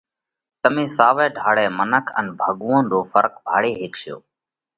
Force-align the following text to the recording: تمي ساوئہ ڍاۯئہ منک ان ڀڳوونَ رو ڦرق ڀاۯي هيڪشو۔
تمي 0.61 0.85
ساوئہ 0.97 1.25
ڍاۯئہ 1.35 1.65
منک 1.77 2.05
ان 2.17 2.25
ڀڳوونَ 2.39 2.83
رو 2.91 2.99
ڦرق 3.11 3.33
ڀاۯي 3.45 3.71
هيڪشو۔ 3.81 4.15